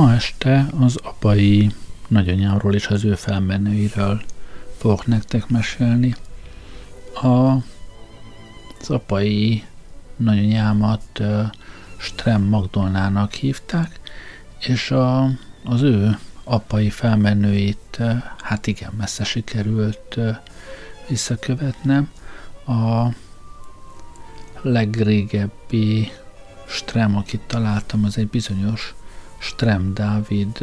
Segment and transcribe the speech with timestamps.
[0.00, 1.70] Ma este az apai
[2.08, 4.22] nagyanyámról és az ő felmenőiről
[4.76, 6.14] fogok nektek mesélni.
[7.22, 7.26] A,
[8.80, 9.64] az apai
[10.16, 11.42] nagyanyámat uh,
[11.96, 14.00] Strem Magdolnának hívták,
[14.58, 15.24] és a,
[15.64, 20.36] az ő apai felmenőit uh, hát igen messze sikerült uh,
[21.08, 22.10] visszakövetnem.
[22.66, 23.08] A
[24.62, 26.10] legrégebbi
[26.66, 28.94] Strem, akit találtam, az egy bizonyos
[29.40, 30.58] Strem Dávid,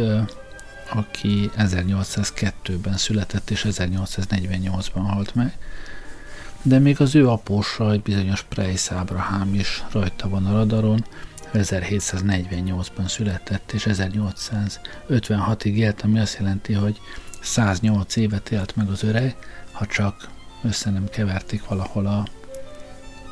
[0.89, 5.57] aki 1802-ben született és 1848-ban halt meg,
[6.61, 11.05] de még az ő apósa, egy bizonyos Preis Ábrahám is rajta van a radaron,
[11.53, 16.99] 1748-ban született, és 1856-ig élt, ami azt jelenti, hogy
[17.41, 19.35] 108 évet élt meg az öreg,
[19.71, 20.29] ha csak
[20.63, 22.25] össze nem keverték valahol a,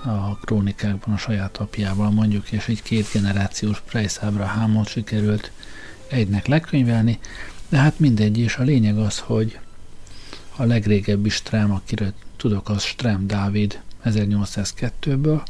[0.05, 5.51] a krónikákban a saját apjával mondjuk, és egy két generációs Price Abrahamot sikerült
[6.07, 7.19] egynek lekönyvelni,
[7.69, 9.59] de hát mindegy, és a lényeg az, hogy
[10.55, 15.41] a legrégebbi Strem, akiről tudok, az Strem Dávid 1802-ből,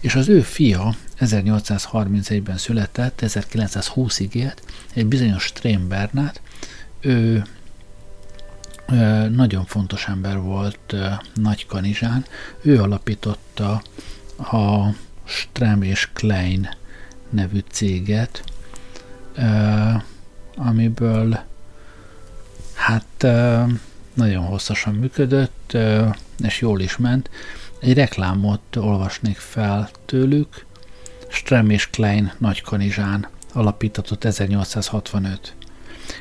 [0.00, 4.62] és az ő fia 1831-ben született, 1920-ig élt,
[4.94, 6.40] egy bizonyos Strém Bernát,
[7.00, 7.44] ő
[9.30, 10.94] nagyon fontos ember volt
[11.34, 12.24] Nagy Kanizsán.
[12.62, 13.82] Ő alapította
[14.36, 14.94] a
[15.24, 16.68] Strem és Klein
[17.30, 18.44] nevű céget,
[20.56, 21.38] amiből
[22.74, 23.26] hát
[24.14, 25.76] nagyon hosszasan működött,
[26.38, 27.30] és jól is ment.
[27.80, 30.66] Egy reklámot olvasnék fel tőlük.
[31.28, 32.32] Strem és Klein
[32.64, 35.56] Kanizsán alapítatott 1865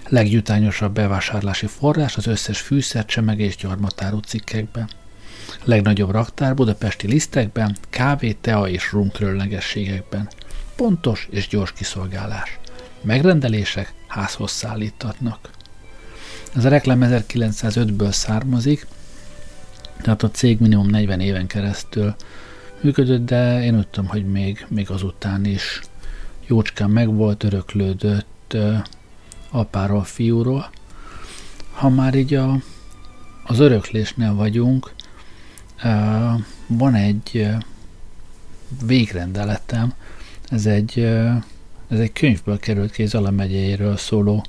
[0.10, 4.90] legjutányosabb bevásárlási forrás az összes fűszer, csemege és gyarmatárú cikkekben.
[5.64, 10.30] Legnagyobb raktár budapesti lisztekben, kávé, tea és rum különlegességekben.
[10.76, 12.60] Pontos és gyors kiszolgálás.
[13.02, 15.50] Megrendelések házhoz szállítatnak.
[16.56, 18.88] Ez a reklám 1905-ből származik,
[20.02, 22.16] tehát a cég minimum 40 éven keresztül
[22.82, 25.82] működött, de én úgy tudom, hogy még, még azután is
[26.48, 28.58] jócskán megvolt, öröklődött,
[29.50, 30.70] apáról, fiúról.
[31.72, 32.56] Ha már így a,
[33.44, 34.94] az öröklésnél vagyunk,
[36.68, 37.48] van egy
[38.86, 39.94] végrendeletem,
[40.50, 41.00] ez egy,
[41.88, 44.46] ez egy könyvből került ki, Zala megyeiről szóló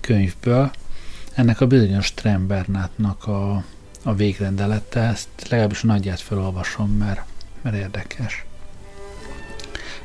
[0.00, 0.70] könyvből.
[1.34, 3.64] Ennek a bizonyos Trembernátnak a,
[4.02, 7.20] a végrendelete, ezt legalábbis a nagyját felolvasom, mert,
[7.62, 8.44] mert érdekes.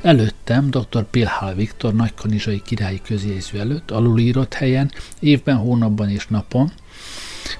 [0.01, 1.03] Előttem dr.
[1.11, 6.71] Pilhál Viktor nagykanizsai királyi közjegyző előtt, alulírott helyen, évben, hónapban és napon,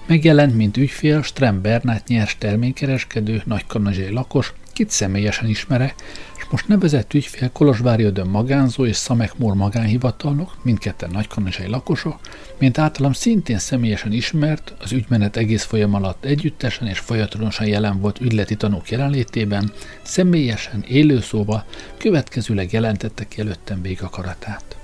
[0.05, 7.13] megjelent, mint ügyfél, Strem Bernát nyers terménykereskedő, nagykanizsai lakos, kit személyesen ismere, és most nevezett
[7.13, 12.19] ügyfél Kolozsvári Ödön magánzó és Szamek Mór magánhivatalnok, mindketten nagykanizsai lakosok,
[12.57, 18.21] mint általam szintén személyesen ismert, az ügymenet egész folyam alatt együttesen és folyamatosan jelen volt
[18.21, 21.65] ügyleti tanúk jelenlétében, személyesen, élőszóval,
[21.97, 24.78] következőleg jelentette ki előttem végakaratát.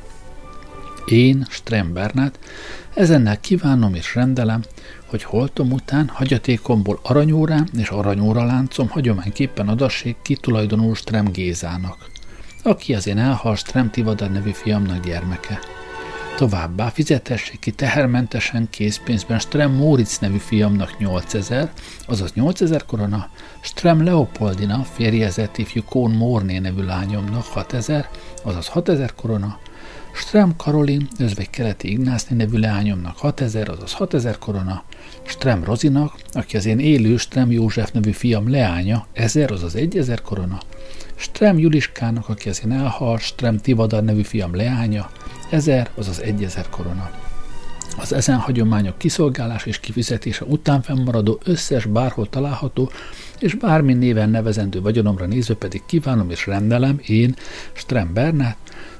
[1.05, 2.39] Én, Strem Bernát,
[2.93, 4.61] ezennel kívánom és rendelem,
[5.05, 12.09] hogy holtom után hagyatékomból aranyórám és aranyóra láncom hagyományképpen adassék ki tulajdonul Strem Gézának,
[12.63, 15.59] aki az én elhal Strem Tivadar nevű fiamnak gyermeke.
[16.35, 21.71] Továbbá fizetessék ki tehermentesen készpénzben Strem Móric nevű fiamnak 8000,
[22.07, 23.29] azaz 8000 korona,
[23.59, 28.09] Strem Leopoldina férjezett ifjú Kón Morné nevű lányomnak 6000,
[28.43, 29.59] azaz 6000 korona,
[30.15, 34.83] Strem Karolin, özvegy keleti Ignászni nevű leányomnak 6000, azaz 6000 korona,
[35.23, 40.57] Strem Rozinak, aki az én élő Strem József nevű fiam leánya, 1000, azaz 1000 korona,
[41.15, 45.09] Strem Juliskának, aki az én elhalt, Strem Tivadar nevű fiam leánya,
[45.49, 47.09] 1000, azaz 1000 korona.
[47.97, 52.91] Az ezen hagyományok kiszolgálás és kifizetése után fennmaradó összes bárhol található
[53.39, 57.35] és bármi néven nevezendő vagyonomra nézve pedig kívánom és rendelem én,
[57.73, 58.57] Strem Bernát,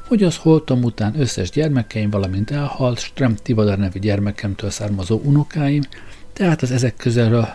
[0.07, 5.81] hogy az holtom után összes gyermekeim, valamint elhalt Strem Tivadar nevű gyermekemtől származó unokáim,
[6.33, 7.47] tehát az ezek közelről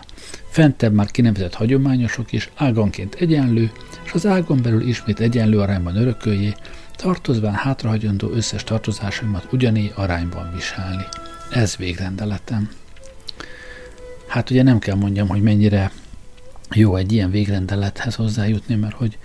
[0.49, 3.71] fentebb már kinevezett hagyományosok is áganként egyenlő,
[4.03, 6.53] és az ágon belül ismét egyenlő arányban örököljé,
[6.95, 11.03] tartozván hátrahagyandó összes tartozásaimat ugyané arányban viselni.
[11.51, 12.69] Ez végrendeletem.
[14.27, 15.91] Hát ugye nem kell mondjam, hogy mennyire
[16.71, 19.17] jó egy ilyen végrendelethez hozzájutni, mert hogy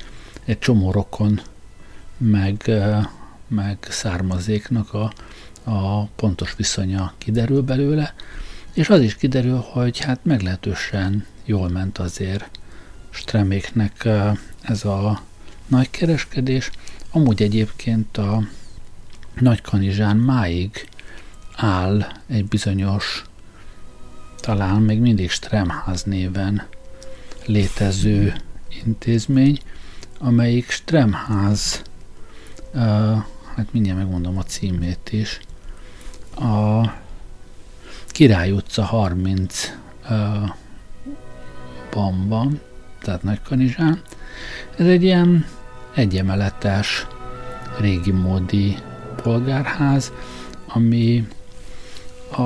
[0.45, 1.41] egy csomó rokon
[2.17, 2.71] meg,
[3.49, 5.13] meg származéknak a,
[5.65, 8.15] a pontos viszonya kiderül belőle,
[8.73, 12.51] és az is kiderül, hogy hát meglehetősen jól ment azért
[13.11, 14.09] Streméknek
[14.63, 15.23] ez a
[15.67, 16.71] nagy kereskedés.
[17.11, 18.43] Amúgy egyébként a,
[19.41, 20.89] Nagykanizsán máig
[21.57, 23.25] áll egy bizonyos,
[24.41, 26.67] talán még mindig Stremház néven
[27.47, 28.35] létező
[28.85, 29.61] intézmény,
[30.19, 31.83] amelyik Stremház,
[33.55, 35.41] hát mindjárt megmondom a címét is,
[36.37, 36.83] a
[38.07, 39.73] Király utca 30
[40.11, 40.51] uh,
[41.91, 42.61] ban van,
[43.01, 44.03] tehát Nagykanizsán.
[44.79, 45.47] Ez egy ilyen
[45.95, 47.07] egyemeletes,
[47.79, 48.77] régi módi
[49.23, 50.13] polgárház,
[50.67, 51.29] ami
[52.31, 52.43] a,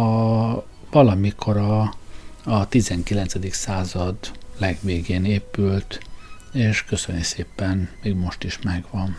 [0.91, 1.95] valamikor a,
[2.45, 3.55] a 19.
[3.55, 4.17] század
[4.59, 6.01] legvégén épült,
[6.53, 9.17] és köszönjük szépen, még most is megvan.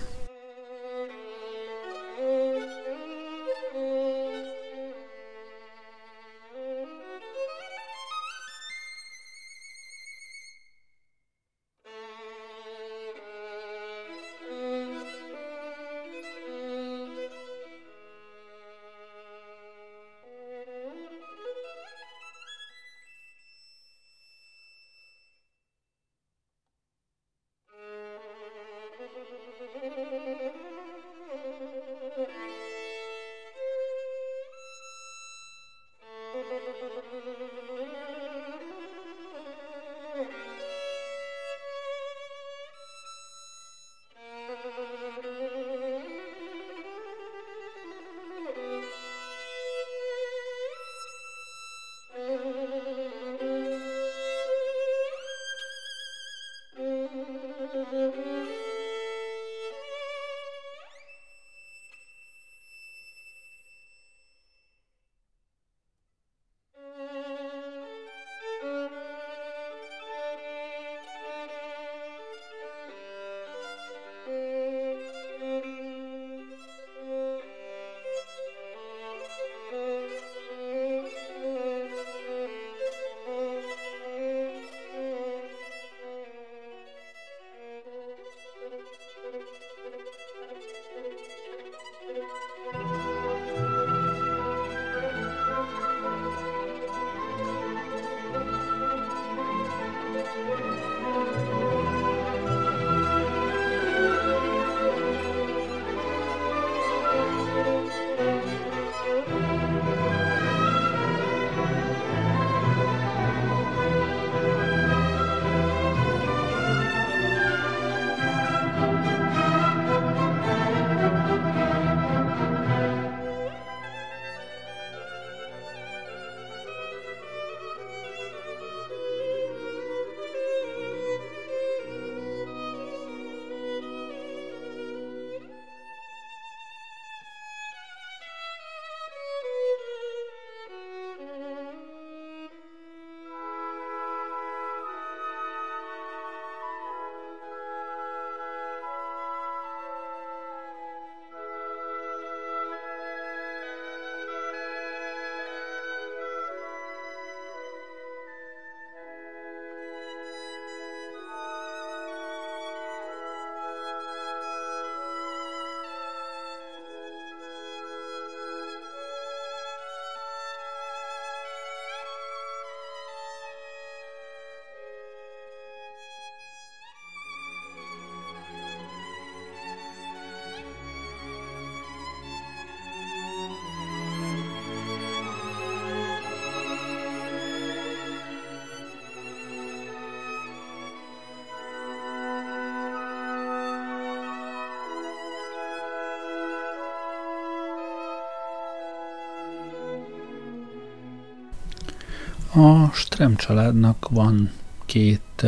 [202.53, 204.51] A Strem családnak van
[204.85, 205.45] két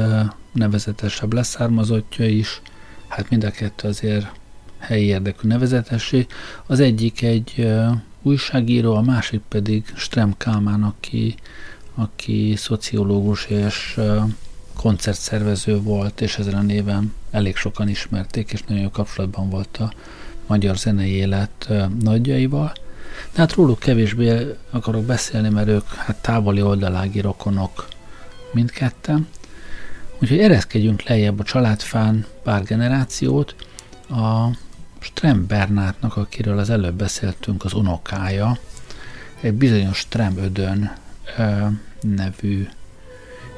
[0.51, 2.61] nevezetesebb leszármazottja is,
[3.07, 4.31] hát mind a kettő azért
[4.77, 6.27] helyi érdekű nevezetesség.
[6.65, 7.67] Az egyik egy
[8.21, 11.35] újságíró, a másik pedig Strem Kálmán, aki,
[11.95, 13.99] aki szociológus és
[14.75, 19.93] koncertszervező volt, és ezen a néven elég sokan ismerték, és nagyon jó kapcsolatban volt a
[20.47, 21.69] magyar zenei élet
[22.01, 22.73] nagyjaival.
[23.33, 27.87] De hát róluk kevésbé akarok beszélni, mert ők hát távoli oldalági rokonok
[28.51, 29.27] mindketten.
[30.19, 33.55] Úgyhogy ereszkedjünk lejjebb a családfán pár generációt.
[34.09, 34.47] A
[34.99, 38.57] Strem Bernátnak, akiről az előbb beszéltünk, az unokája,
[39.41, 40.91] egy bizonyos Strem Ödön
[41.37, 41.65] ö,
[42.01, 42.67] nevű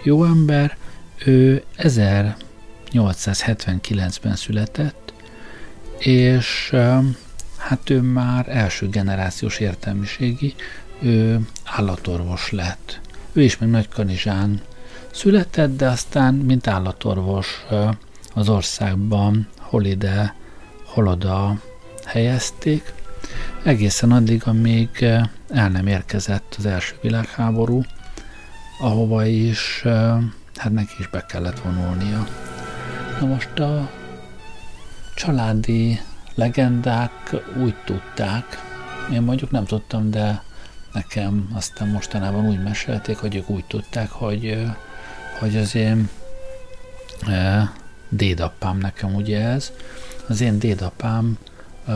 [0.04, 0.78] jó ember,
[1.26, 5.14] ő 1879-ben született,
[5.98, 6.74] és
[7.66, 10.56] hát ő már első generációs értelmiségi,
[11.02, 13.00] ő állatorvos lett.
[13.34, 14.62] Ő is még Nagykanizsán
[15.12, 17.66] született, de aztán, mint állatorvos
[18.34, 20.36] az országban hol ide,
[20.84, 21.60] hol oda
[22.06, 22.94] helyezték,
[23.64, 24.90] egészen addig, amíg
[25.50, 27.84] el nem érkezett az első világháború,
[28.80, 29.82] ahova is,
[30.56, 32.28] hát neki is be kellett vonulnia.
[33.20, 33.90] Na most a
[35.16, 36.00] családi
[36.36, 38.64] legendák úgy tudták,
[39.14, 40.44] én mondjuk nem tudtam, de
[40.94, 44.66] nekem aztán mostanában úgy mesélték, hogy ők úgy tudták, hogy,
[45.40, 46.10] hogy az én
[47.28, 47.72] e,
[48.10, 49.72] dédapám nekem ugye ez,
[50.28, 51.38] az én dédapám
[51.88, 51.94] e,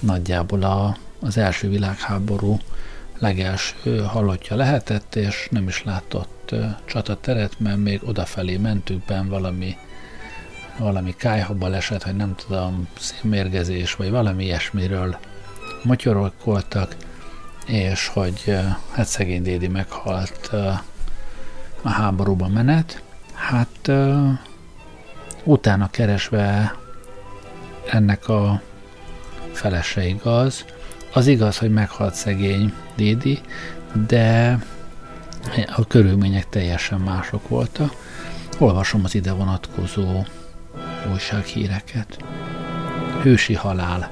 [0.00, 2.58] nagyjából a, az első világháború
[3.18, 9.76] legelső halottja lehetett, és nem is látott e, csatateret, mert még odafelé mentükben valami
[10.78, 15.16] valami kájhabaleset, vagy nem tudom, szénmérgezés, vagy valami ilyesmiről
[15.82, 16.96] motyorolkoltak,
[17.66, 18.56] és hogy
[18.92, 20.50] hát szegény Dédi meghalt
[21.82, 23.02] a háborúban menet.
[23.32, 23.90] Hát
[25.44, 26.74] utána keresve
[27.90, 28.60] ennek a
[29.52, 30.64] felese igaz.
[31.12, 33.40] Az igaz, hogy meghalt szegény Dédi,
[34.06, 34.58] de
[35.76, 37.92] a körülmények teljesen mások voltak.
[38.58, 40.24] Olvasom az ide vonatkozó
[41.12, 42.24] újsághíreket.
[43.22, 44.10] Hősi halál.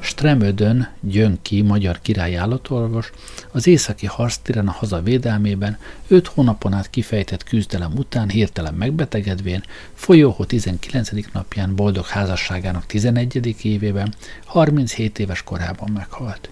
[0.00, 3.10] Stremödön Gyönki, magyar király állatorvos,
[3.52, 5.78] az északi harctéren a haza védelmében
[6.08, 9.62] öt hónapon át kifejtett küzdelem után hirtelen megbetegedvén,
[9.94, 11.10] folyóhó 19.
[11.32, 13.64] napján boldog házasságának 11.
[13.64, 16.50] évében, 37 éves korában meghalt.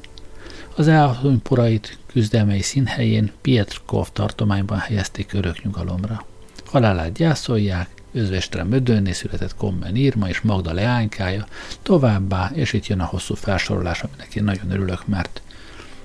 [0.76, 6.24] Az elhunyporait küzdelmei színhelyén Pietrkov tartományban helyezték örök nyugalomra.
[6.64, 11.46] Halálát gyászolják, Özvestre Mödönné született Kommen Irma és Magda leánykája,
[11.82, 15.42] továbbá, és itt jön a hosszú felsorolás, aminek én nagyon örülök, mert,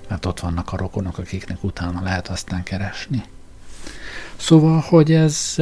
[0.10, 3.24] mert ott vannak a rokonok, akiknek utána lehet aztán keresni.
[4.36, 5.56] Szóval, hogy ez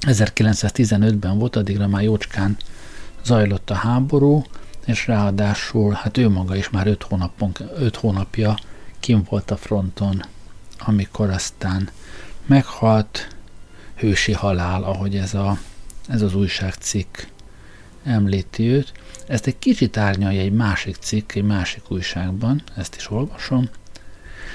[0.00, 2.56] 1915-ben volt, addigra már jócskán
[3.24, 4.44] zajlott a háború,
[4.86, 8.58] és ráadásul, hát ő maga is már öt, hónapon, öt hónapja
[9.00, 10.24] kim volt a fronton,
[10.78, 11.88] amikor aztán
[12.46, 13.28] meghalt,
[14.00, 15.58] hősi halál, ahogy ez, a,
[16.08, 17.16] ez az újságcikk
[18.04, 18.92] említi őt.
[19.26, 23.68] Ezt egy kicsit árnyalja egy másik cikk, egy másik újságban, ezt is olvasom.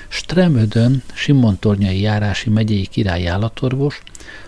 [0.08, 4.02] Stremödön Simon Tornyai járási megyei királyi állatorvos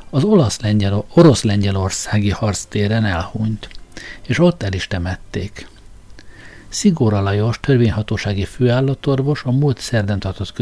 [0.10, 3.70] az olasz-lengyel, orosz-lengyelországi harctéren elhunyt,
[4.28, 5.68] és ott el is temették.
[6.70, 10.54] Szigóra Lajos, törvényhatósági főállatorvos a múlt szerdán tartott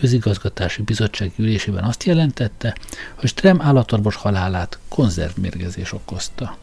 [0.00, 2.76] közigazgatási bizottság ülésében azt jelentette,
[3.14, 6.56] hogy Strem állatorvos halálát konzervmérgezés okozta.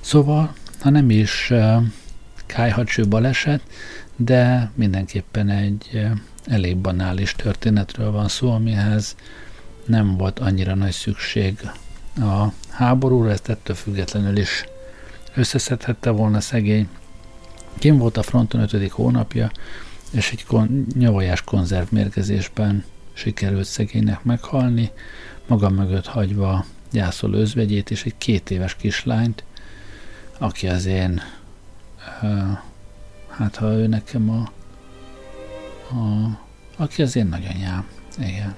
[0.00, 1.82] Szóval, ha nem is uh,
[2.46, 3.60] kájhatső baleset,
[4.16, 6.10] de mindenképpen egy uh,
[6.46, 9.16] elég banális történetről van szó, amihez
[9.86, 11.70] nem volt annyira nagy szükség
[12.16, 14.64] a háborúra, ezt ettől függetlenül is
[15.34, 16.88] összeszedhette volna szegény.
[17.78, 19.50] Kim volt a fronton ötödik hónapja,
[20.14, 24.90] és egy kon- nyavajás konzervmérgezésben sikerült szegénynek meghalni,
[25.46, 29.44] maga mögött hagyva gyászol özvegyét és egy két éves kislányt,
[30.38, 31.20] aki az én,
[33.28, 34.52] hát ha ő nekem a,
[35.94, 36.38] a
[36.76, 37.86] aki az én nagyanyám,
[38.18, 38.54] igen.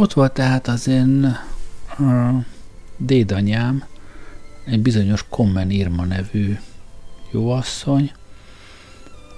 [0.00, 1.36] Ott volt tehát az én
[2.96, 3.84] dédanyám,
[4.64, 6.58] egy bizonyos Kommen Irma nevű
[7.30, 8.12] jóasszony,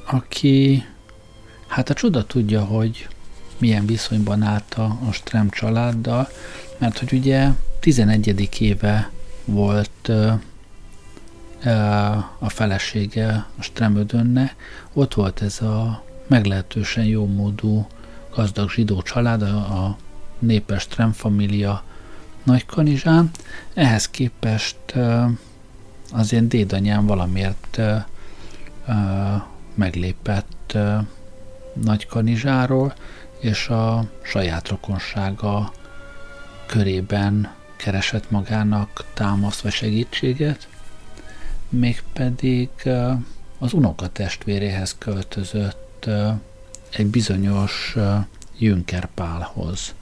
[0.07, 0.85] aki
[1.67, 3.09] hát a csoda tudja, hogy
[3.59, 6.29] milyen viszonyban állt a, a Strem családdal,
[6.79, 8.49] mert hogy ugye 11.
[8.61, 9.11] éve
[9.45, 10.09] volt
[12.39, 14.55] a felesége, a Stremödönne,
[14.93, 17.87] ott volt ez a meglehetősen jó módú
[18.35, 19.97] gazdag zsidó család, a
[20.41, 21.15] népes Strem
[22.43, 23.31] Nagykanizsán.
[23.75, 24.95] Ehhez képest
[26.13, 27.81] az én dédanyám valamiért
[29.75, 30.77] meglépett
[31.73, 32.95] Nagykanizsáról,
[33.41, 35.73] és a saját rokonsága
[36.67, 40.69] körében keresett magának támaszt vagy segítséget,
[41.69, 42.69] mégpedig
[43.59, 46.09] az unokatestvéréhez költözött
[46.91, 47.97] egy bizonyos
[48.59, 49.95] Jünker Pálhoz.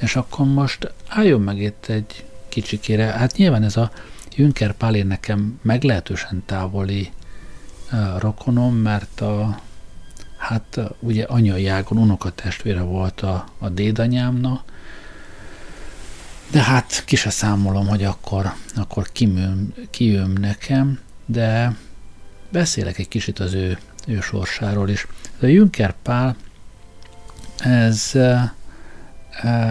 [0.00, 3.90] És akkor most álljon meg itt egy kicsikére, hát nyilván ez a
[4.36, 7.12] Jünker Pál én nekem meglehetősen távoli
[8.18, 9.60] rokonom, mert a,
[10.36, 14.64] hát ugye anyai ágon unokatestvére volt a, a dédanyámnak,
[16.50, 21.76] de hát ki se számolom, hogy akkor, akkor kimőm, kijön nekem, de
[22.50, 25.06] beszélek egy kicsit az ő, ő sorsáról is.
[25.40, 26.36] A Jünker Pál,
[27.58, 28.12] ez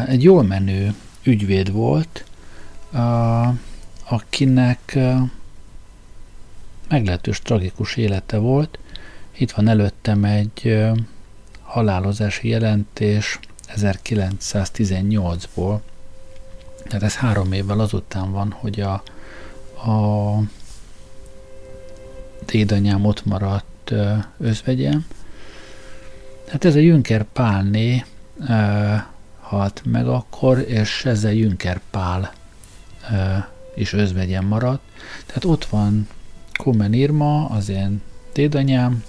[0.08, 2.25] egy jól menő ügyvéd volt,
[4.10, 4.97] akinek
[6.89, 8.79] meglehetős tragikus élete volt.
[9.38, 10.86] Itt van előttem egy
[11.62, 13.39] halálozási jelentés
[13.75, 15.79] 1918-ból,
[16.84, 18.93] tehát ez három évvel azután van, hogy a,
[19.89, 20.41] a
[22.45, 23.93] dédanyám ott maradt
[24.38, 25.05] özvegyem.
[26.47, 28.05] Hát ez a Jünker Pálné
[29.49, 32.33] halt meg akkor, és ezzel Jünker Pál
[33.75, 34.81] is özvegyem maradt.
[35.25, 36.07] Tehát ott van
[36.53, 38.01] Komen Irma, az én
[38.33, 39.03] dédanyám,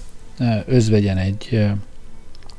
[0.66, 1.70] özvegyen egy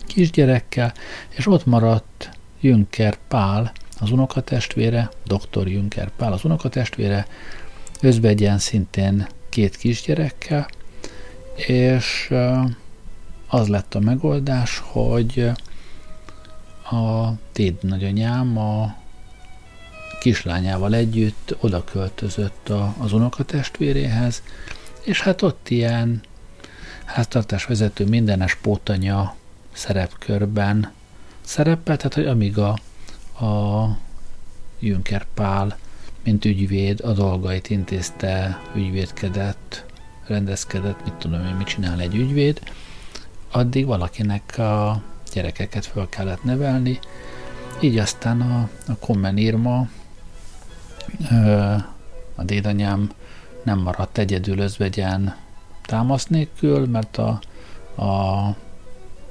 [0.06, 0.94] kisgyerekkel,
[1.30, 5.68] és ott maradt Jünker Pál, az unokatestvére, dr.
[5.68, 7.28] Jünker Pál az unokatestvére,
[8.02, 10.68] özvegyen szintén két kisgyerekkel,
[11.56, 12.34] és
[13.48, 15.52] az lett a megoldás, hogy
[16.92, 18.96] a Téd nagyanyám a
[20.20, 24.44] kislányával együtt oda költözött a, az unokatestvéréhez,
[25.02, 26.22] és hát ott ilyen
[27.06, 29.36] háztartásvezető mindenes pótanya
[29.74, 30.92] szerepkörben
[31.42, 32.78] szerepelt, tehát hogy amíg a
[33.42, 33.98] a
[34.80, 35.78] Jünker Pál,
[36.24, 39.86] mint ügyvéd, a dolgait intézte, ügyvédkedett,
[40.28, 42.62] rendezkedett, mit tudom én, mit csinál egy ügyvéd,
[43.52, 45.02] addig valakinek a
[45.34, 47.00] gyerekeket föl kellett nevelni,
[47.80, 49.88] így aztán a, a Kommen Irma,
[52.36, 53.12] a dédanyám
[53.64, 55.36] nem maradt egyedül özvegyen
[55.86, 57.40] támasz nélkül, mert a,
[58.04, 58.56] a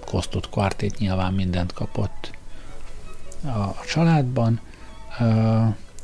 [0.07, 2.31] kosztott kvartét nyilván mindent kapott
[3.45, 4.61] a családban,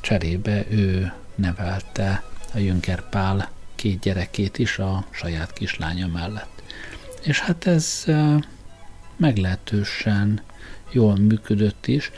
[0.00, 2.22] cserébe ő nevelte
[2.54, 6.62] a Jünker Pál két gyerekét is a saját kislánya mellett.
[7.22, 8.04] És hát ez
[9.16, 10.40] meglehetősen
[10.90, 12.10] jól működött is,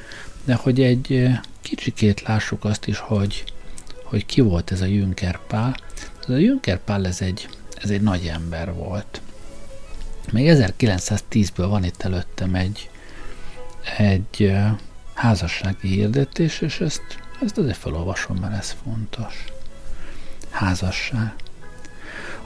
[0.44, 1.28] de hogy egy
[1.60, 3.44] kicsikét lássuk azt is, hogy,
[4.02, 5.76] hogy ki volt ez a Jünker Pál.
[6.22, 7.48] Ez a Jünker Pál ez egy,
[7.82, 9.20] ez egy nagy ember volt.
[10.32, 12.90] Még 1910-ből van itt előttem egy,
[13.96, 14.52] egy
[15.14, 17.02] házassági hirdetés, és ezt,
[17.42, 19.44] ezt azért felolvasom, mert ez fontos.
[20.50, 21.34] Házasság.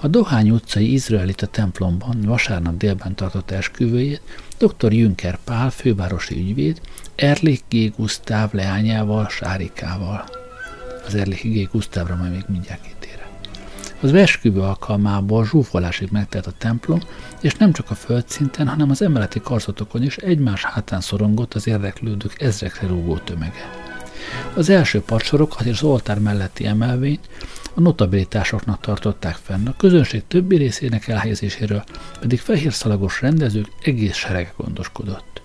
[0.04, 4.22] A Dohány utcai izraelita templomban vasárnap délben tartott esküvőjét
[4.58, 4.92] dr.
[4.92, 6.80] Jünker Pál, fővárosi ügyvéd,
[7.14, 7.96] Erlich G.
[7.96, 10.24] Gusztáv leányával, Sárikával.
[11.06, 11.70] Az Erlich G.
[11.70, 13.28] Gusztávra majd még mindjárt kitére.
[14.00, 17.00] Az esküvő alkalmából zsúfolásig megtelt a templom,
[17.40, 22.40] és nem csak a földszinten, hanem az emeleti karzatokon is egymás hátán szorongott az érdeklődők
[22.40, 23.70] ezrekre rúgó tömege.
[24.54, 27.28] Az első padsorok és az oltár melletti emelvényt
[27.74, 31.84] a notabilitásoknak tartották fenn, a közönség többi részének elhelyezéséről
[32.20, 35.42] pedig fehér szalagos rendezők egész serege gondoskodott.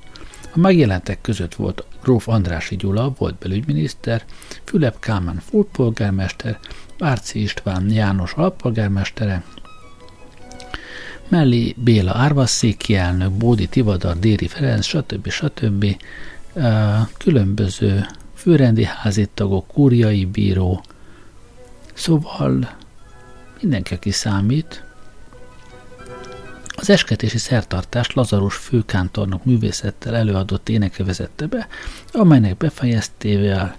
[0.53, 4.23] A megjelentek között volt Gróf Andrási Gyula, volt belügyminiszter,
[4.63, 6.59] Fülep Kálmán fúrpolgármester,
[6.97, 9.43] Bárci István János alpolgármestere,
[11.27, 15.29] mellé Béla Árvasszéki elnök, Bódi Tivadar, Déri Ferenc, stb.
[15.29, 15.85] stb.
[17.17, 20.83] különböző főrendi házitagok, kúriai bíró,
[21.97, 22.77] szóval
[23.61, 24.85] mindenki, aki számít,
[26.79, 31.67] Az esketési szertartást Lazarus főkántornok művészettel előadott éneke vezette be,
[32.11, 33.75] amelynek befejeztével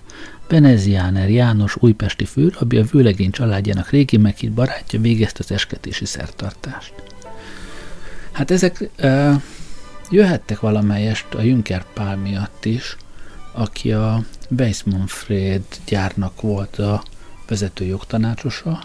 [0.48, 6.92] Veneziáner János újpesti főrabbi a vőlegény családjának régi meghitt barátja végezte az esketési szertartást.
[8.32, 9.32] Hát ezek ö,
[10.10, 12.96] jöhettek valamelyest a Juncker Pál miatt is,
[13.52, 17.02] aki a Weissmanfred gyárnak volt a
[17.48, 18.80] vezető jogtanácsosa,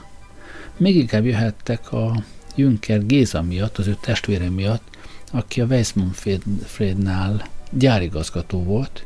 [0.77, 2.23] még inkább jöhettek a
[2.55, 4.83] Juncker Géza miatt, az ő testvére miatt,
[5.31, 9.05] aki a Weissmanfrednál gyárigazgató volt,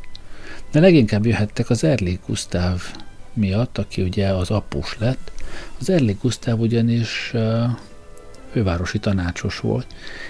[0.72, 2.82] de leginkább jöhettek az Erli Gustav
[3.34, 5.32] miatt, aki ugye az apus lett.
[5.80, 7.34] Az Erli Gustav ugyanis
[8.52, 9.88] fővárosi tanácsos volt,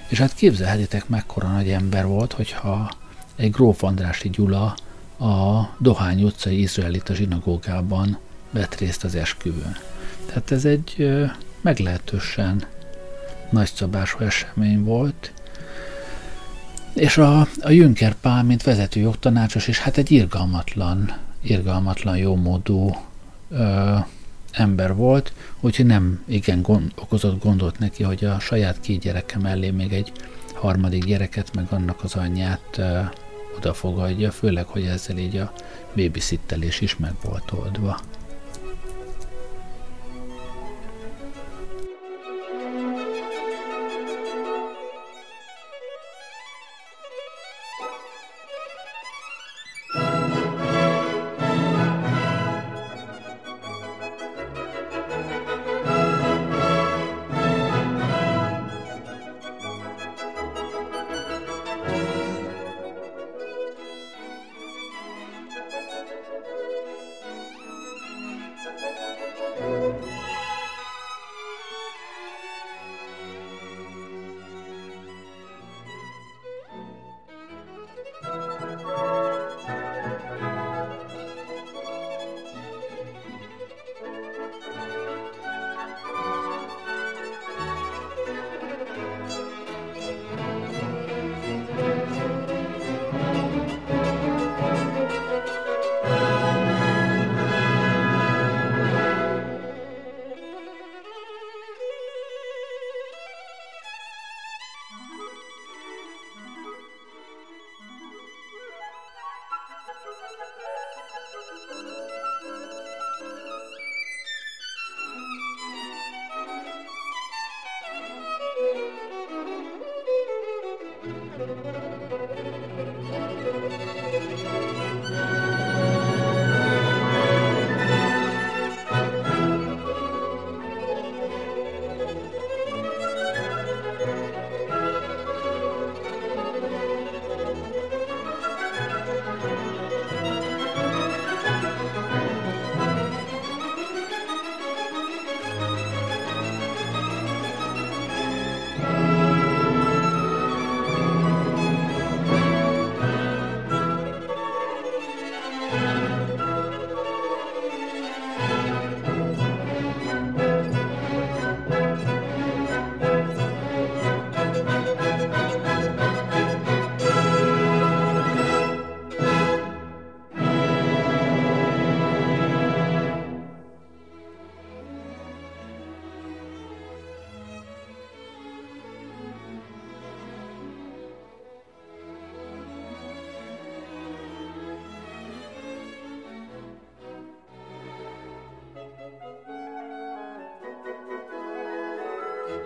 [0.08, 2.92] és hát képzelhetitek mekkora nagy ember volt, hogyha
[3.36, 4.76] egy Gróf Andrási Gyula
[5.20, 8.18] a Dohány utcai izraelita zsinagógában
[8.58, 9.78] vett részt az esküvőn.
[10.26, 11.10] Tehát ez egy
[11.62, 12.64] meglehetősen
[13.50, 15.32] nagyszabású esemény volt,
[16.94, 22.96] és a, a Jünker Pál, mint vezető jogtanácsos is, hát egy irgalmatlan, irgalmatlan jómódú
[23.50, 23.96] ö,
[24.52, 29.70] ember volt, úgyhogy nem igen gond, okozott gondot neki, hogy a saját két gyereke mellé
[29.70, 30.12] még egy
[30.54, 33.00] harmadik gyereket, meg annak az anyját ö,
[33.58, 35.54] odafogadja, főleg, hogy ezzel így a
[35.96, 38.00] babysittelés is meg volt oldva.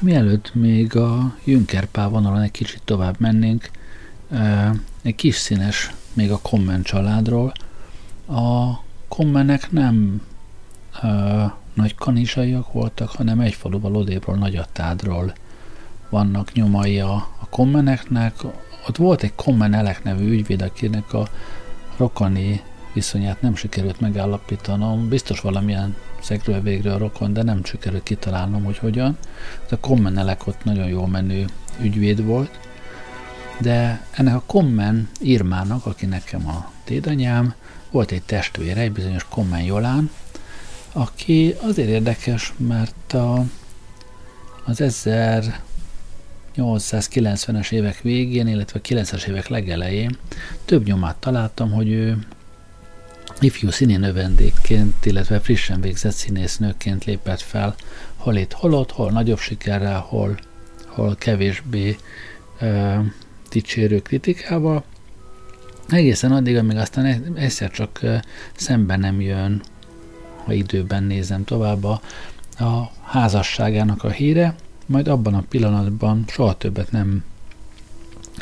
[0.00, 3.70] Mielőtt még a Jünkerpál vonalon egy kicsit tovább mennénk,
[5.02, 7.52] egy kis színes még a Kommen családról.
[8.26, 8.74] A
[9.08, 10.22] Kommenek nem
[11.74, 15.32] nagy kanizsaiak voltak, hanem egy faluval odébről, Nagyatádról
[16.08, 18.34] vannak nyomai a, a kommeneknek.
[18.88, 21.28] Ott volt egy kommen Elek nevű ügyvéd, akinek a
[21.96, 25.08] rokoni viszonyát nem sikerült megállapítanom.
[25.08, 29.18] Biztos valamilyen szegről végre a rokon, de nem sikerült kitalálnom, hogy hogyan.
[29.64, 31.44] Ez a kommen Elek ott nagyon jó menő
[31.80, 32.58] ügyvéd volt,
[33.60, 37.54] de ennek a kommen Irmának, aki nekem a dédanyám,
[37.90, 40.10] volt egy testvére, egy bizonyos kommen Jolán,
[40.92, 43.44] aki azért érdekes, mert a,
[44.64, 44.82] az
[46.56, 50.18] 1890-es évek végén, illetve 90-es évek legelején
[50.64, 52.26] több nyomát találtam, hogy ő
[53.40, 57.74] ifjú színésznövendékként, illetve frissen végzett színésznőként lépett fel,
[58.16, 60.38] hol itt, hol ott, hol nagyobb sikerrel, hol,
[60.86, 61.96] hol kevésbé
[62.58, 62.94] ö,
[63.50, 64.84] dicsérő kritikával.
[65.88, 68.00] Egészen addig, amíg aztán egyszer csak
[68.56, 69.62] szembe nem jön
[70.44, 72.00] ha időben nézem tovább, a,
[72.58, 74.54] a házasságának a híre,
[74.86, 77.24] majd abban a pillanatban soha többet nem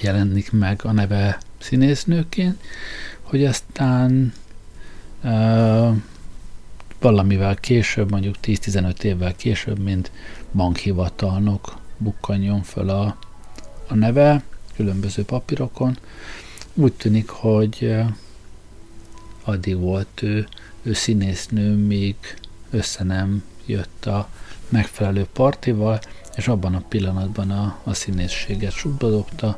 [0.01, 2.63] jelenik meg a neve színésznőként,
[3.23, 4.33] hogy aztán
[7.01, 10.11] valamivel később, mondjuk 10-15 évvel később, mint
[10.53, 13.17] bankhivatalnok bukkanjon föl a,
[13.89, 14.43] a neve
[14.77, 15.99] különböző papírokon.
[16.75, 17.95] Úgy tűnik, hogy
[19.45, 20.49] addig volt ő
[20.89, 22.17] ő színésznő még
[22.71, 24.29] össze nem jött a
[24.69, 26.01] megfelelő partival,
[26.37, 29.57] és abban a pillanatban a, a színészséget subbadogta,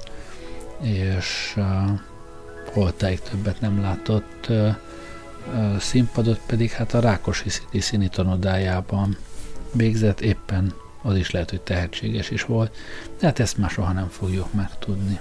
[0.81, 1.65] és uh,
[2.73, 4.77] holtáig többet nem látott uh,
[5.79, 9.17] színpadot, pedig hát a Rákosi City színi tanodájában
[9.73, 12.77] végzett, éppen az is lehet, hogy tehetséges is volt,
[13.19, 15.19] de hát ezt már soha nem fogjuk megtudni.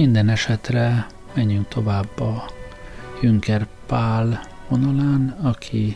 [0.00, 2.44] Minden esetre menjünk tovább a
[3.22, 5.94] Jünker Pál vonalán, aki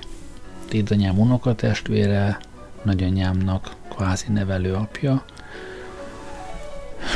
[0.71, 2.39] dédanyám unokatestvére,
[2.83, 5.25] nagyanyámnak kvázi nevelő apja,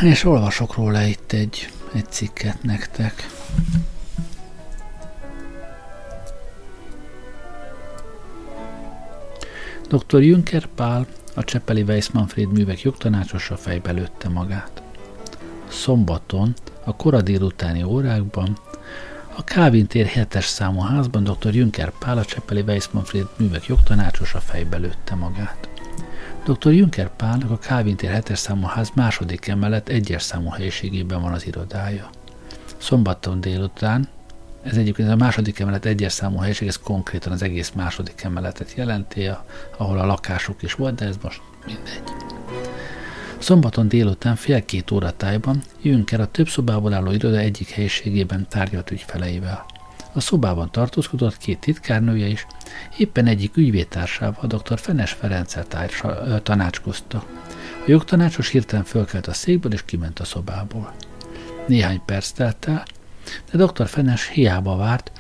[0.03, 3.27] és olvasok róla itt egy, egy cikket nektek.
[9.89, 10.23] Dr.
[10.23, 14.83] Jünker Pál, a Csepeli Weiss Manfred művek jogtanácsosa fejbe lőtte magát.
[15.69, 16.55] Szombaton,
[16.85, 18.59] a kora délutáni órákban
[19.39, 21.55] a Kávin tér 7 számú házban dr.
[21.55, 25.69] Jünker Pál, a Csepeli Weiss Manfred művek jogtanácsosa fejbe lőtte magát.
[26.45, 26.73] Dr.
[26.73, 31.47] Jünker Pálnak a Kávin tér 7 számú ház második emelet egyes számú helyiségében van az
[31.47, 32.11] irodája.
[32.77, 34.09] Szombaton délután,
[34.63, 39.31] ez egyébként a második emelet egyes számú helyiség, ez konkrétan az egész második emeletet jelenti,
[39.77, 42.03] ahol a lakásuk is volt, de ez most mindegy.
[43.39, 48.91] Szombaton délután fél két óra tájban Jünker a több szobából álló iroda egyik helyiségében tárgyalt
[48.91, 49.67] ügyfeleivel.
[50.13, 52.47] A szobában tartózkodott két titkárnője is,
[52.97, 54.79] éppen egyik ügyvédtársával, dr.
[54.79, 55.67] Fenes Ferenccel
[56.43, 57.25] tanácskozta.
[57.73, 60.95] A jogtanácsos hirtelen fölkelt a székből és kiment a szobából.
[61.67, 62.85] Néhány perc telt el,
[63.53, 63.89] de dr.
[63.89, 65.13] Fenes hiába várt,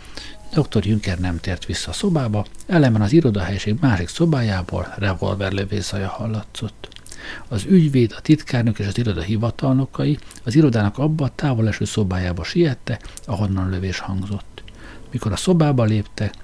[0.54, 0.86] dr.
[0.86, 6.88] Jünker nem tért vissza a szobába, ellenben az irodahelyiség másik szobájából revolverlövészaja hallatszott.
[7.48, 12.44] Az ügyvéd, a titkárnök és az iroda hivatalnokai az irodának abba a távol eső szobájába
[12.44, 14.62] siette, ahonnan lövés hangzott.
[15.10, 16.34] Mikor a szobába léptek,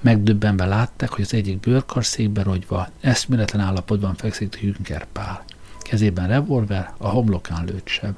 [0.00, 5.44] megdöbbenve látták, hogy az egyik bőrkarszékbe rogyva, eszméletlen állapotban fekszik Jünker Pál.
[5.78, 8.16] Kezében revolver, a homlokán lőtt seb.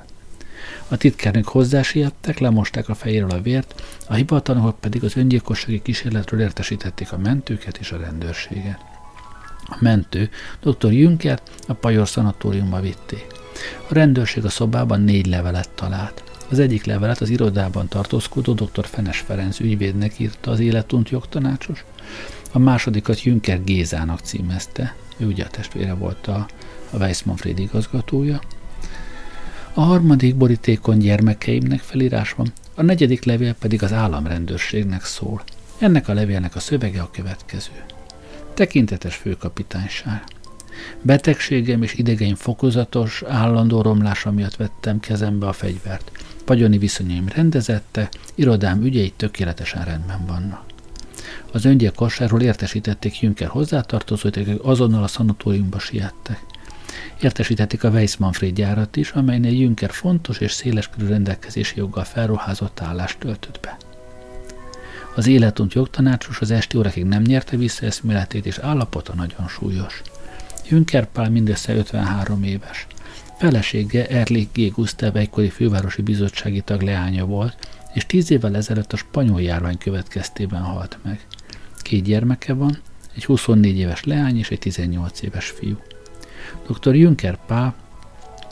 [0.88, 7.12] A titkárnők hozzásietettek, lemosták a fejéről a vért, a hivatalnokok pedig az öngyilkossági kísérletről értesítették
[7.12, 8.95] a mentőket és a rendőrséget.
[9.68, 10.92] A mentő dr.
[10.92, 13.26] Jünker a Pajor szanatóriumba vitték.
[13.88, 16.22] A rendőrség a szobában négy levelet talált.
[16.50, 18.86] Az egyik levelet az irodában tartózkodó dr.
[18.86, 21.84] Fenes Ferenc ügyvédnek írta az életunt jogtanácsos,
[22.52, 26.46] a másodikat Jünker Gézának címezte, ő ugye a testvére volt a,
[26.90, 28.40] a Weissmanfried igazgatója.
[29.74, 35.42] A harmadik borítékon gyermekeimnek felírás van, a negyedik levél pedig az államrendőrségnek szól.
[35.78, 37.84] Ennek a levélnek a szövege a következő.
[38.56, 40.24] Tekintetes főkapitányság.
[41.02, 46.10] Betegségem és idegeim fokozatos, állandó romlása miatt vettem kezembe a fegyvert.
[46.46, 50.64] Vagyoni viszonyaim rendezette, irodám ügyei tökéletesen rendben vannak.
[51.52, 56.40] Az öngyilkosságról értesítették Jünker hozzátartozóit, akik azonnal a szanatóriumba siettek.
[57.20, 63.60] Értesítették a Weissmanfried gyárat is, amelynél Jünker fontos és széleskörű rendelkezési joggal felruházott állást töltött
[63.60, 63.76] be.
[65.16, 70.02] Az életunt jogtanácsos az esti órakig nem nyerte vissza eszméletét, és állapota nagyon súlyos.
[70.68, 72.86] Jünker Pál mindössze 53 éves.
[73.38, 74.72] Felesége Erlich G.
[74.72, 77.56] Gustav egykori fővárosi bizottsági tag leánya volt,
[77.94, 81.26] és tíz évvel ezelőtt a spanyol járvány következtében halt meg.
[81.76, 82.78] Két gyermeke van,
[83.14, 85.78] egy 24 éves leány és egy 18 éves fiú.
[86.68, 86.94] Dr.
[86.94, 87.74] Jünker Pál,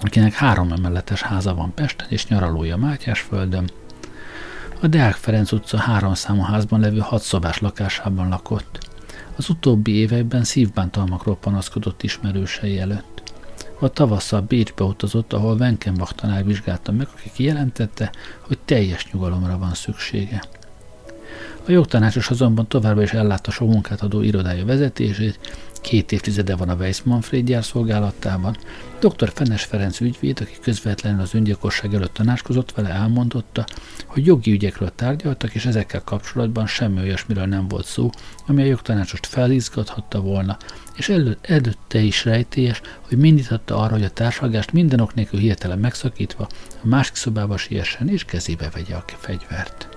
[0.00, 3.70] akinek három emeletes háza van Pesten és nyaralója Mátyásföldön,
[4.80, 8.78] a Deák Ferenc utca három számú házban levő hatszobás lakásában lakott.
[9.36, 13.22] Az utóbbi években szívbántalmakról panaszkodott ismerősei előtt.
[13.80, 19.74] A tavasszal Bécsbe utazott, ahol Wenkenbach tanár vizsgálta meg, aki kijelentette, hogy teljes nyugalomra van
[19.74, 20.42] szüksége.
[21.66, 25.38] A jogtanácsos azonban továbbra is ellátta sok munkát adó irodája vezetését,
[25.84, 27.02] Két évtizede van a Weiss
[27.44, 28.56] gyár szolgálatában.
[29.00, 29.32] Dr.
[29.34, 33.64] Fenes Ferenc ügyvéd, aki közvetlenül az öngyilkosság előtt tanácskozott vele, elmondotta,
[34.06, 38.10] hogy jogi ügyekről tárgyaltak, és ezekkel kapcsolatban semmi olyasmiről nem volt szó,
[38.46, 40.56] ami a jogtanácsost felizgathatta volna,
[40.96, 45.78] és elő, előtte is rejtélyes, hogy mindította arra, hogy a társadalmást minden ok nélkül hirtelen
[45.78, 46.46] megszakítva
[46.82, 49.93] a másik szobába siessen és kezébe vegye a fegyvert.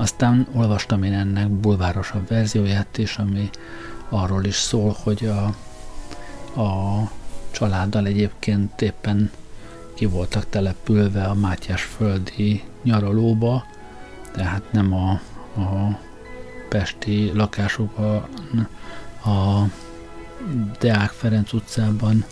[0.00, 3.50] Aztán olvastam én ennek bulvárosabb verzióját is, ami
[4.08, 5.44] arról is szól, hogy a,
[6.60, 7.10] a
[7.50, 9.30] családdal egyébként éppen
[9.94, 13.64] ki voltak települve a Mátyás földi nyaralóba,
[14.32, 15.10] tehát nem a,
[15.60, 15.98] a
[16.68, 18.28] pesti lakásukban,
[19.24, 19.64] a
[20.78, 22.24] Deák Ferenc utcában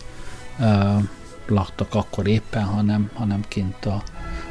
[0.59, 1.03] uh,
[1.47, 4.03] laktak akkor éppen, hanem, hanem kint a,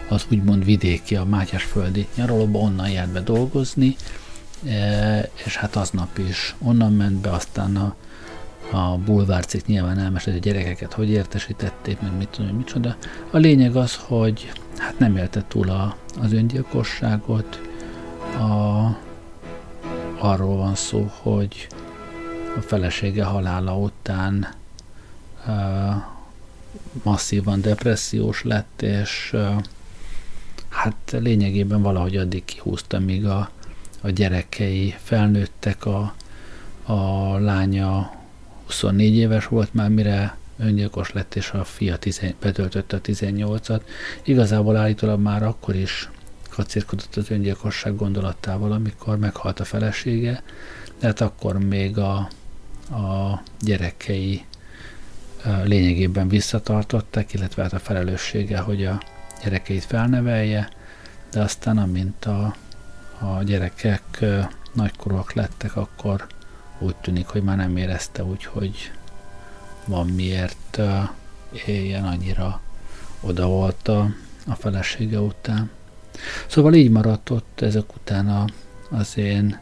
[0.08, 3.96] az úgymond vidéki, a Mátyásföldi nyaralóba, onnan járt be dolgozni,
[4.68, 7.96] e, és hát aznap is onnan ment be, aztán a,
[8.78, 12.96] a bulvárcik nyilván elmesélt, a gyerekeket hogy értesítették, meg mit tudom, micsoda.
[13.32, 17.62] A lényeg az, hogy hát nem élte túl a, az öngyilkosságot,
[18.38, 18.98] a,
[20.20, 21.68] arról van szó, hogy
[22.58, 24.48] a felesége halála után
[25.48, 25.96] uh,
[27.04, 29.36] masszívan depressziós lett, és
[30.78, 33.50] hát lényegében valahogy addig kihúzta, míg a,
[34.02, 36.14] a gyerekei felnőttek, a,
[36.84, 38.12] a lánya
[38.66, 43.82] 24 éves volt már, mire öngyilkos lett, és a fia tizen, betöltötte a 18-at.
[44.24, 46.10] Igazából állítólag már akkor is
[46.50, 50.44] kacérkodott az öngyilkosság gondolatával, amikor meghalt a felesége,
[51.00, 52.16] de hát akkor még a,
[52.90, 54.46] a gyerekei
[55.64, 59.02] lényegében visszatartották, illetve hát a felelőssége, hogy a
[59.44, 60.70] gyerekeit felnevelje,
[61.32, 62.56] de aztán amint a,
[63.20, 64.26] a gyerekek
[64.74, 66.28] nagykorúak lettek, akkor
[66.80, 68.92] úgy tűnik, hogy már nem érezte úgy, hogy
[69.86, 70.80] van miért
[71.66, 72.62] éljen annyira
[73.22, 74.10] oda volt a,
[74.48, 75.70] a felesége után.
[76.48, 78.46] Szóval így maradt ott ezek után a,
[78.90, 79.60] az én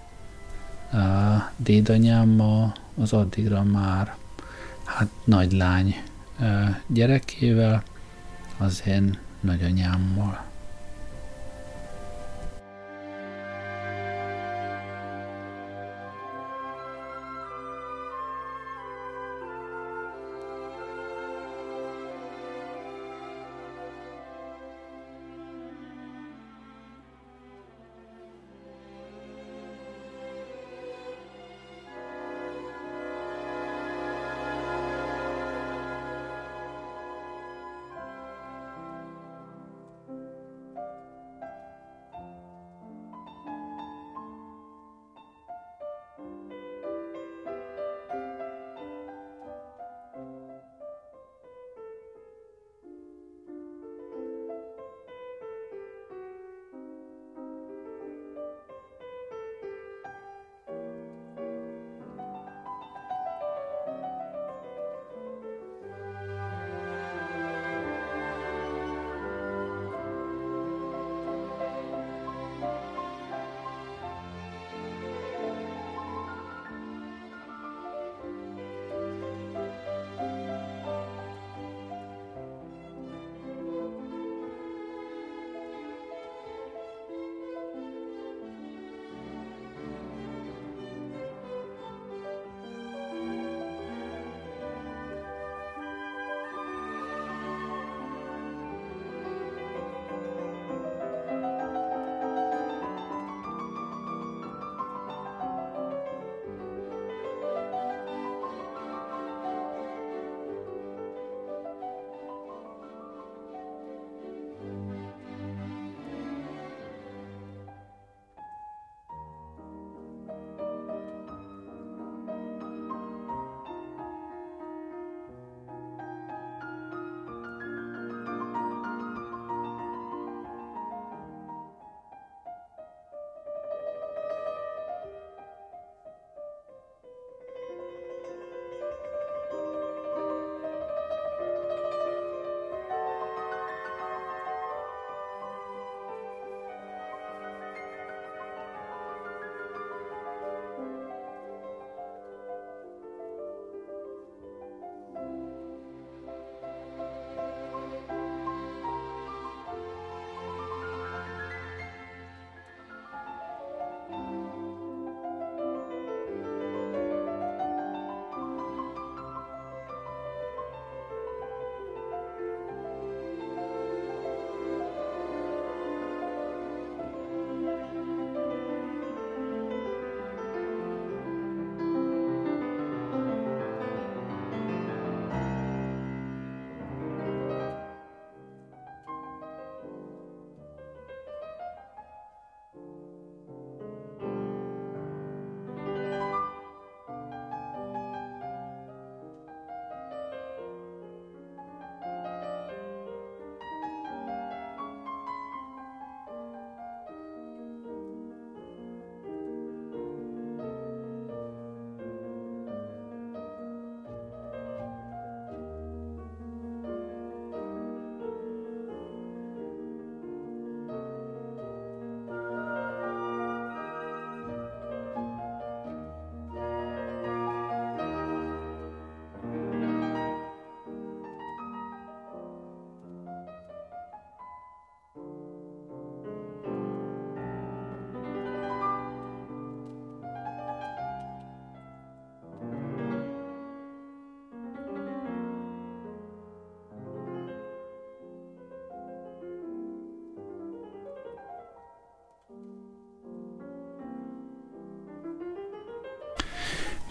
[0.92, 2.42] a dédanyám
[2.98, 4.16] az addigra már
[4.84, 5.96] hát nagy lány
[6.88, 7.84] gyerekével,
[8.58, 10.55] az én 那就念阿木了。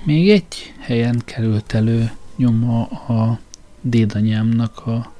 [0.04, 3.38] Még egy helyen került elő nyoma a
[3.80, 5.12] dédanyámnak a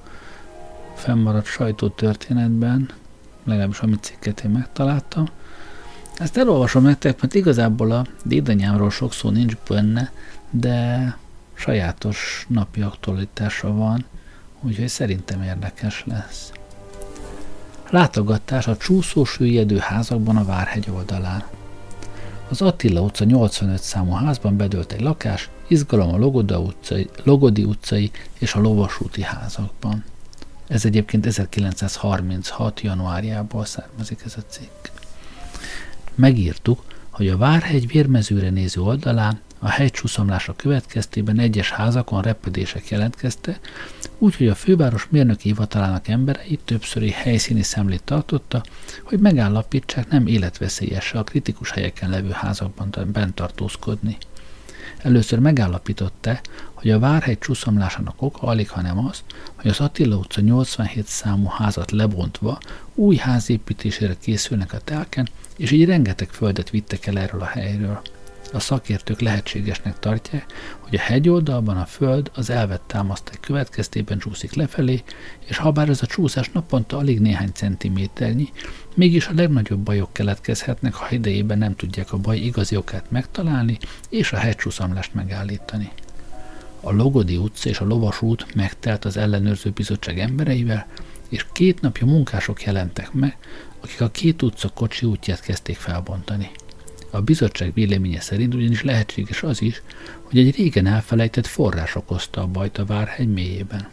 [0.95, 2.91] fennmaradt sajtótörténetben,
[3.45, 5.27] legalábbis amit cikket én megtaláltam.
[6.19, 10.13] Ezt elolvasom nektek, mert igazából a dédanyámról sok szó nincs benne,
[10.51, 11.17] de
[11.55, 14.05] sajátos napi aktualitása van,
[14.61, 16.53] úgyhogy szerintem érdekes lesz.
[17.91, 21.45] Látogatás a csúszó süllyedő házakban a Várhegy oldalán.
[22.49, 28.11] Az Attila utca 85 számú házban bedőlt egy lakás, izgalom a Logoda utcai, Logodi utcai
[28.39, 30.05] és a Lovasúti házakban.
[30.67, 32.81] Ez egyébként 1936.
[32.81, 34.87] januárjából származik ez a cikk.
[36.15, 43.59] Megírtuk, hogy a Várhegy vérmezőre néző oldalán a hegycsúszamlása következtében egyes házakon repedések jelentkezte,
[44.19, 48.63] úgyhogy a főváros mérnöki hivatalának emberei többszöri helyszíni szemlét tartotta,
[49.03, 54.17] hogy megállapítsák nem életveszélyes a kritikus helyeken levő házakban bent tartózkodni.
[54.99, 56.41] Először megállapította,
[56.73, 59.23] hogy a Várhegy csúszomlásának oka alig, hanem az,
[59.55, 62.59] hogy az Attila utca 87 számú házat lebontva
[62.95, 68.01] új házépítésére készülnek a telken, és így rengeteg földet vittek el erről a helyről
[68.55, 70.47] a szakértők lehetségesnek tartják,
[70.79, 75.03] hogy a hegyoldalban a föld az elvett támaszték következtében csúszik lefelé,
[75.47, 78.49] és ha bár ez a csúszás naponta alig néhány centiméternyi,
[78.95, 83.79] mégis a legnagyobb bajok keletkezhetnek, ha idejében nem tudják a baj igazi okát megtalálni
[84.09, 85.91] és a hegycsúszamlást megállítani.
[86.81, 90.87] A Logodi utca és a Lovas út megtelt az ellenőrző bizottság embereivel,
[91.29, 93.37] és két napja munkások jelentek meg,
[93.81, 96.51] akik a két utca kocsi útját kezdték felbontani.
[97.15, 99.83] A bizottság véleménye szerint ugyanis lehetséges az is,
[100.23, 103.89] hogy egy régen elfelejtett forrás okozta a bajt a Várhegy mélyében.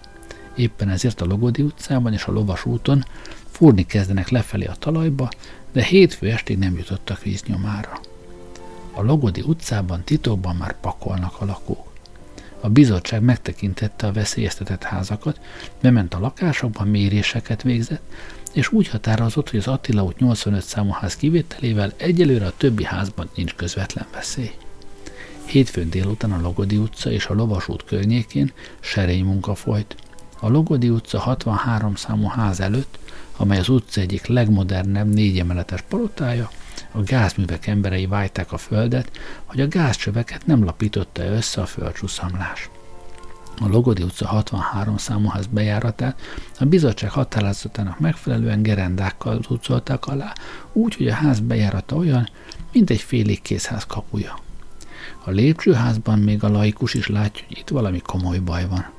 [0.55, 3.05] Éppen ezért a Logodi utcában és a Lovas úton
[3.51, 5.29] fúrni kezdenek lefelé a talajba,
[5.71, 7.99] de hétfő estig nem jutottak víznyomára.
[8.91, 11.91] A Logodi utcában titokban már pakolnak a lakók.
[12.59, 15.39] A bizottság megtekintette a veszélyeztetett házakat,
[15.81, 18.03] bement a lakásokban, méréseket végzett,
[18.53, 23.29] és úgy határozott, hogy az Attila út 85 számú ház kivételével egyelőre a többi házban
[23.35, 24.51] nincs közvetlen veszély.
[25.45, 29.95] Hétfőn délután a Logodi utca és a Lovas út környékén serény munka folyt.
[30.39, 32.99] A Logodi utca 63 számú ház előtt,
[33.37, 36.49] amely az utca egyik legmodernebb négyemeletes palotája,
[36.91, 39.11] a gázművek emberei vájták a földet,
[39.45, 42.69] hogy a gázcsöveket nem lapította össze a földcsúszamlás
[43.59, 46.21] a Logodi utca 63 számú ház bejáratát
[46.59, 50.33] a bizottság határozatának megfelelően gerendákkal utcolták alá,
[50.73, 52.29] úgy, hogy a ház bejárata olyan,
[52.71, 54.39] mint egy félig készház kapuja.
[55.23, 58.89] A lépcsőházban még a laikus is látja, hogy itt valami komoly baj van.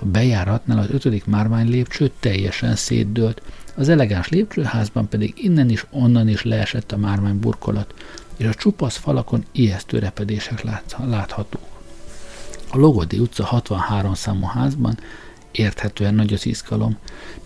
[0.00, 3.42] A bejáratnál az ötödik márvány lépcső teljesen szétdőlt,
[3.76, 7.94] az elegáns lépcsőházban pedig innen is, onnan is leesett a márvány burkolat,
[8.36, 10.62] és a csupasz falakon ijesztő repedések
[10.98, 11.79] láthatók.
[12.72, 14.98] A Logodi utca 63 számú házban
[15.50, 16.96] érthetően nagy az izgalom.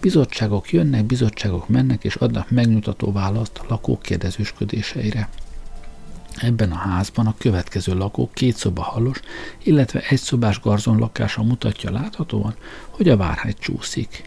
[0.01, 5.29] Bizottságok jönnek, bizottságok mennek, és adnak megnyugtató választ a lakók kérdezősködéseire.
[6.37, 9.21] Ebben a házban a következő lakók két szoba halos,
[9.63, 12.55] illetve egy szobás garzon lakása mutatja láthatóan,
[12.91, 14.25] hogy a várhegy csúszik.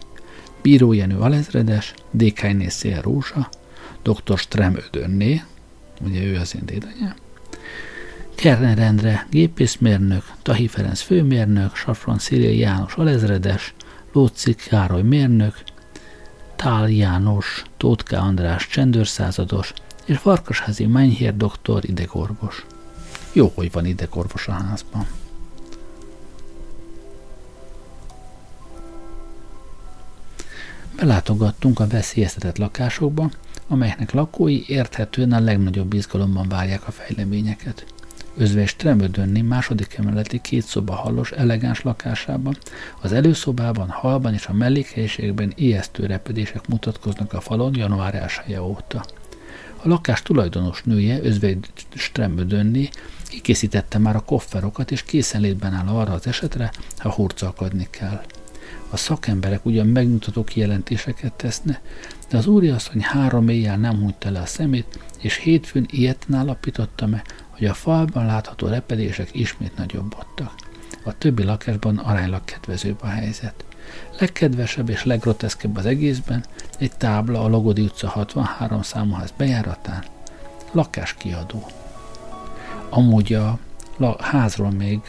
[0.62, 3.48] Bíró Jenő alezredes, Dékályné Szél Rózsa,
[4.02, 4.38] dr.
[4.38, 5.42] Strem Ödönné,
[6.04, 7.14] ugye ő az én dédanyám,
[8.38, 13.74] Kerner Endre gépészmérnök, Tahi Ferenc főmérnök, Safran Szíria János alezredes,
[14.12, 15.62] Lóczi Károly mérnök,
[16.56, 19.72] Tál János, Tótka András csendőrszázados,
[20.04, 22.66] és Farkasházi Menyhér doktor idegorvos.
[23.32, 25.06] Jó, hogy van idegorvos a házban.
[30.96, 33.30] Belátogattunk a veszélyeztetett lakásokba,
[33.68, 37.96] amelyeknek lakói érthetően a legnagyobb izgalomban várják a fejleményeket
[38.38, 42.56] özvegy Tremödönni második emeleti két szoba hallos, elegáns lakásában,
[43.00, 49.04] az előszobában, halban és a mellékhelyiségben ijesztő repedések mutatkoznak a falon január 1 -e óta.
[49.82, 51.58] A lakás tulajdonos nője, özvegy
[51.94, 52.88] Stremödönni,
[53.28, 58.20] kikészítette már a kofferokat, és készenlétben áll arra az esetre, ha hurcalkodni kell.
[58.90, 61.80] A szakemberek ugyan megmutató kijelentéseket teszne,
[62.28, 67.22] de az úriasszony három éjjel nem hunyta le a szemét, és hétfőn ilyeten állapította meg,
[67.48, 70.52] hogy a falban látható repedések ismét nagyobbodtak.
[71.04, 73.64] A többi lakásban aránylag kedvezőbb a helyzet.
[74.18, 76.44] Legkedvesebb és leggroteszkebb az egészben
[76.78, 80.04] egy tábla a Logodi utca 63 számúház bejáratán.
[80.72, 81.66] Lakáskiadó.
[82.88, 83.58] Amúgy a
[84.18, 85.00] házról még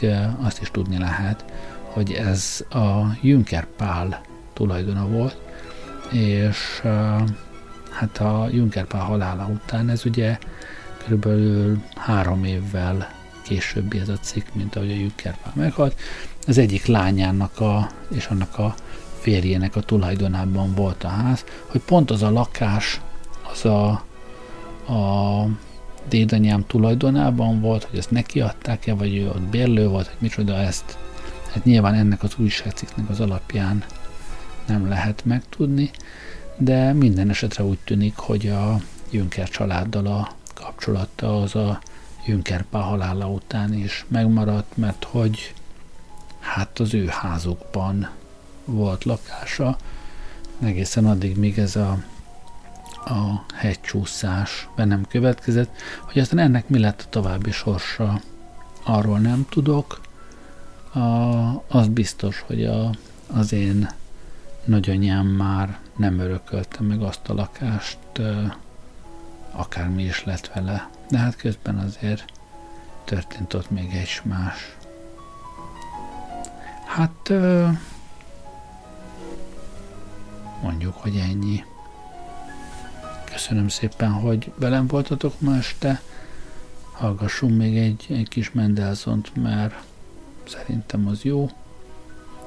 [0.42, 1.46] azt is tudni lehet,
[1.84, 4.22] hogy ez a Junker Pál
[4.54, 5.49] tulajdona volt,
[6.12, 6.82] és
[7.90, 10.38] hát a Junker Pál halála után ez ugye
[11.04, 16.00] körülbelül három évvel későbbi ez a cikk, mint ahogy a Jükkerpál meghalt.
[16.48, 18.76] Az egyik lányának a, és annak a
[19.20, 23.02] férjének a tulajdonában volt a ház, hogy pont az a lakás,
[23.52, 23.90] az a,
[24.94, 25.48] a
[26.10, 30.98] dédanyám tulajdonában volt, hogy ezt neki adták-e, vagy ő ott bérlő volt, hogy micsoda ezt.
[31.54, 33.84] Hát nyilván ennek az újságcikknek az alapján
[34.70, 35.92] nem lehet megtudni,
[36.58, 41.80] de minden esetre úgy tűnik, hogy a Jünker családdal a kapcsolata az a
[42.26, 45.54] Jünkerpá halála után is megmaradt, mert hogy
[46.40, 48.10] hát az ő házukban
[48.66, 49.78] volt lakása,
[50.62, 51.98] egészen addig, míg ez a,
[53.06, 58.22] a hegycsúszás be nem következett, hogy aztán ennek mi lett a további sorsa,
[58.84, 60.02] arról nem tudok.
[60.94, 61.00] A,
[61.68, 62.92] az biztos, hogy a,
[63.28, 63.90] az én
[64.66, 67.98] nagyanyám már nem örökölte meg azt a lakást,
[69.52, 70.90] akármi is lett vele.
[71.10, 72.26] De hát közben azért
[73.04, 74.76] történt ott még egy más.
[76.86, 77.32] Hát
[80.62, 81.64] mondjuk, hogy ennyi.
[83.24, 86.02] Köszönöm szépen, hogy velem voltatok ma este.
[86.92, 89.76] Hallgassunk még egy, egy kis Mendelzont, mert
[90.48, 91.50] szerintem az jó.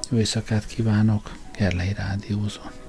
[0.09, 2.82] Jó éjszakát kívánok, que es la ira de Uson.